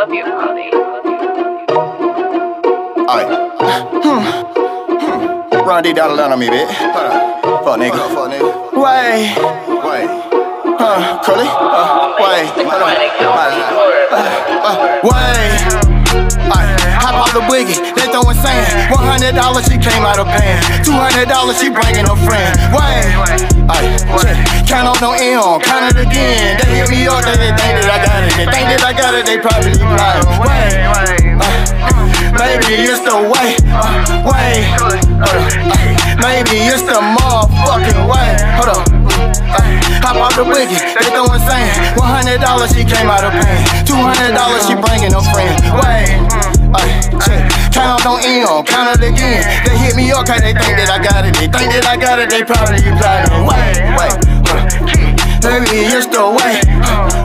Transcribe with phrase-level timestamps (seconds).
[0.00, 0.72] love you, Cody.
[3.04, 3.28] Alright.
[4.00, 4.24] Hmm.
[5.68, 6.72] Run D dollar down on me, bitch.
[6.72, 7.12] Hold.
[7.64, 8.08] Fuck nigga.
[8.16, 8.48] Fuck nigga.
[8.80, 9.36] Wait.
[9.84, 10.08] Wait.
[10.80, 11.44] Huh, Curly?
[11.44, 12.48] Uh, wait.
[12.64, 12.96] Hold on.
[13.28, 14.24] Uh,
[14.64, 15.68] uh, wait.
[16.48, 18.90] Alright, hop out the boogie, they throwin' sand.
[18.90, 20.64] One hundred dollars she came out of pan.
[20.82, 22.56] Two hundred dollars she bringin' a friend.
[22.72, 24.36] Wait, alright, check.
[24.66, 26.58] Count on no M, count it again.
[26.58, 28.32] They hit me up, they, think that I got it.
[28.38, 30.26] They think that I got it, they probably lying.
[30.42, 32.06] Wait, uh,
[32.38, 33.58] maybe it's the way.
[33.66, 34.94] Uh, hold.
[35.20, 35.34] Uh,
[36.22, 38.30] maybe it's the motherfucking way.
[38.58, 38.84] Hold on.
[39.50, 39.58] Uh,
[40.06, 41.98] hop out the wiggy, they throwin' sand.
[41.98, 43.58] One hundred dollars she came out of pan.
[43.84, 45.58] Two hundred dollars she bringin' a friend.
[45.82, 46.14] Wait,
[46.78, 46.88] ay,
[47.26, 47.50] check.
[47.74, 49.42] Count on M, count it again.
[49.66, 51.34] They hit me up 'cause they think that I got it.
[51.34, 53.46] They think that I got it, they probably plotting.
[53.46, 53.79] Wait, on.
[55.40, 56.60] Baby, it's the way,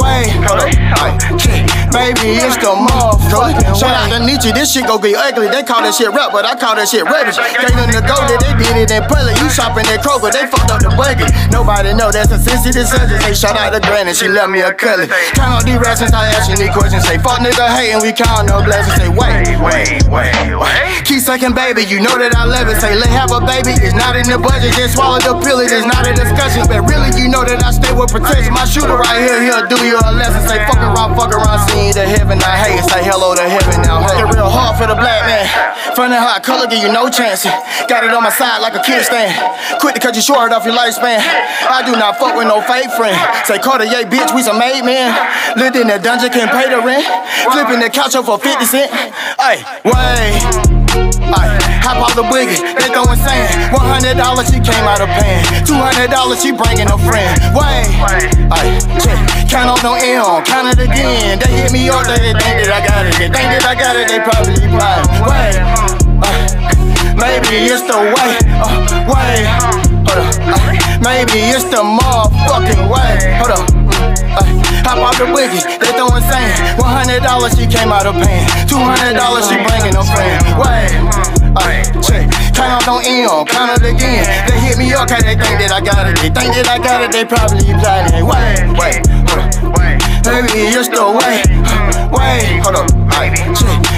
[0.00, 1.85] way, hold up, check.
[1.96, 5.48] Baby, it's the motherfucking Shout out to Nietzsche, this shit gon' get ugly.
[5.48, 7.40] They call that shit rap, but I call that shit rubbish.
[7.40, 9.32] Can't nothing to go that they did it in public.
[9.40, 11.32] You shopping at Kroger, they fucked up the budget.
[11.48, 13.24] Nobody know that's a sensitive subject.
[13.24, 15.08] Say shout out to Granny, she left me a cully.
[15.32, 17.08] Count on these rats since I ask you these questions.
[17.08, 19.00] Say fuck nigga hating, we count no blessings.
[19.00, 21.00] Say wait, wait, wait, wait.
[21.08, 22.76] Keep sucking baby, you know that I love it.
[22.76, 24.76] Say let have a baby, it's not in the budget.
[24.76, 26.68] Just swallow the pill, it is not a discussion.
[26.68, 28.52] But really, you know that I stay with protection.
[28.52, 30.44] My shooter right here, he'll do you a lesson.
[30.44, 32.38] Say fuck around, fuck around, see to heaven.
[32.42, 32.82] I hate.
[32.90, 34.02] Say hello to heaven now.
[34.02, 34.22] Hey.
[34.22, 35.46] It real hard for the black man.
[35.96, 37.44] How I color give you no chance.
[37.88, 39.34] Got it on my side like a kid stand.
[39.80, 41.18] Quit to cut you short off your lifespan.
[41.18, 43.16] I do not fuck with no fake friend.
[43.44, 45.12] Say Cartier, bitch, we some made men.
[45.56, 47.04] Lived in the dungeon, can't pay the rent.
[47.52, 48.90] Flipping the couch up for 50 cent.
[49.40, 50.75] Hey, wait.
[51.26, 53.72] Ay, hop out the boogie, they throwin' sand.
[53.72, 55.44] One hundred dollars she came out of pan.
[55.66, 57.34] Two hundred dollars she bringin' a friend.
[57.52, 57.88] Wait,
[58.52, 59.18] ay, check.
[59.50, 61.38] Count on no M, count it again.
[61.38, 63.14] They hit me up, they think that I got it.
[63.18, 65.06] They think that I got it, they probably lying.
[65.26, 65.56] Wait,
[66.22, 66.46] ay,
[67.14, 68.32] maybe it's the way.
[68.58, 69.46] Uh, wait,
[70.06, 70.34] hold up.
[70.52, 73.38] Ay, maybe it's the motherfucking way.
[73.38, 73.66] Hold up.
[74.86, 76.78] Hop out the wiggy, they throwin' sand.
[76.78, 78.46] One hundred dollars she came out of pan.
[78.70, 79.55] Two hundred dollars she
[82.76, 84.26] Count on M, count it again.
[84.46, 86.16] They hit me up 'cause they think that I got it.
[86.16, 88.26] They think that I got it, they probably plotting.
[88.26, 89.00] Wait, wait,
[89.32, 89.72] hold up.
[90.26, 91.40] Maybe it's the way.
[92.12, 93.05] Wait, hold up.
[93.16, 93.32] Ay.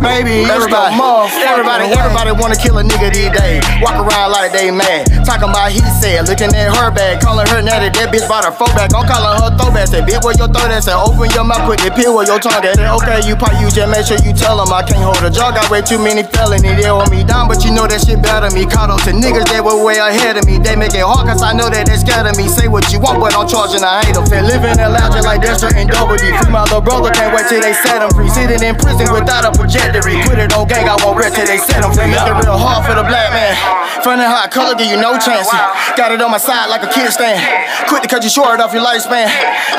[0.00, 0.96] Maybe everybody,
[1.44, 3.60] everybody, everybody wanna kill a nigga these days.
[3.84, 5.04] Walk around like they mad.
[5.28, 7.92] Talking about he said, looking at her bag, calling her natty.
[8.00, 8.96] That bitch bought her phone back.
[8.96, 9.92] I'm calling her throwback.
[9.92, 10.88] Say, bitch, where your throat at?
[10.88, 12.80] Say, open your mouth, put the pill where your tongue at.
[12.80, 15.52] Okay, you pop, you just make sure you tell them I can't hold a jaw.
[15.52, 16.80] Got way too many felonies.
[16.80, 18.64] They hold me down, but you know that shit better me.
[18.64, 20.56] Caught up to niggas that were way ahead of me.
[20.56, 22.48] They make it hard cause I know that they scared of me.
[22.48, 24.24] Say what you want, but I'm charging, I hate them.
[24.24, 26.24] Fit living and lounging like Dexter and Double D.
[26.40, 28.32] Free my little brother, can't wait till they set him free.
[28.32, 30.20] Sitting in prison without a trajectory.
[30.28, 32.12] Put it on gang, I won't rest till they set him free.
[32.12, 33.56] Make real hard for the black man.
[34.04, 35.48] Funny how color give you no chance.
[35.96, 37.40] Got it on my side like a kid stand.
[37.88, 39.28] Quit to cut you short off your lifespan.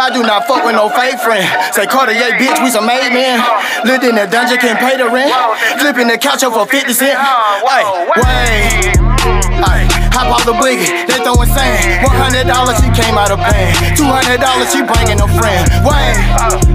[0.00, 1.44] I do not fuck with no fake friend.
[1.74, 3.44] Say Cartier, bitch, we some made men.
[3.84, 5.32] Lived in the dungeon, can't pay the rent.
[5.80, 7.18] Flipping the couch for 50 cent.
[7.18, 7.84] Ay,
[8.16, 9.39] wait.
[9.60, 12.04] Ay, hop out the boogie, they throwin' sand.
[12.04, 13.72] One hundred dollars she came out of pan.
[13.96, 15.64] Two hundred dollars she bringin' a friend.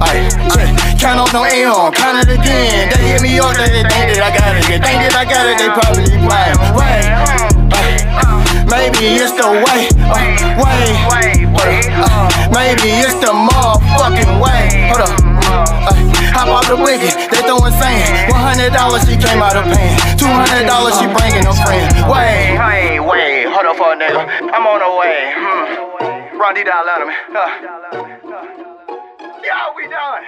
[0.00, 0.72] Ay, check.
[1.00, 2.88] Count on no M, count it again.
[2.92, 4.64] They hit me up, they think that I got it.
[4.68, 6.60] They think that I got it, they probably lying.
[6.76, 7.08] Wait,
[8.68, 9.88] maybe it's the way.
[10.04, 11.40] Uh, wait, hold.
[12.00, 14.92] Uh, maybe it's the motherfucking way.
[14.92, 15.29] Hold up.
[16.36, 18.30] Hop off the wiggy, they throwin' sand.
[18.32, 19.94] One hundred dollars she came out of pan.
[20.18, 21.86] Two hundred dollars she bringin' a friend.
[22.10, 24.22] Wait, Hey, wait, hold up for a nigga.
[24.54, 25.32] I'm on the way.
[25.34, 26.38] Hmm.
[26.38, 27.10] Run D down, let him.
[27.36, 27.48] Uh.
[29.44, 30.22] Yo, we done.